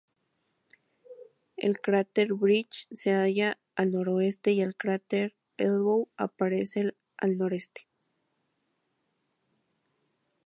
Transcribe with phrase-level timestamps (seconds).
[1.57, 7.87] El cráter Bridge se halla al noroeste y el cráter Elbow aparece al noreste.